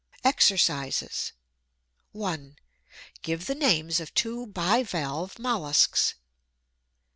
EXERCISES 0.23 1.31
1. 2.11 2.55
Give 3.21 3.45
the 3.45 3.53
names 3.53 3.99
of 3.99 4.11
two 4.15 4.47
bi 4.47 4.81
valve 4.81 5.37
molluscs. 5.37 6.15